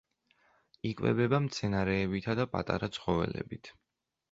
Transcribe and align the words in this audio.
იკვებება 0.91 1.41
მცენარეებითა 1.43 2.37
და 2.41 2.49
პატარა 2.57 2.93
ცხოველებით. 2.99 3.75